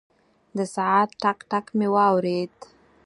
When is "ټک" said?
1.21-1.39, 1.49-1.65